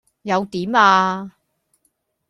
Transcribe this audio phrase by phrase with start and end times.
[0.23, 1.31] 又點呀?